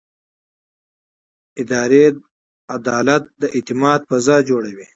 [1.61, 2.03] اداري
[2.75, 4.85] عدالت د اعتماد فضا جوړوي.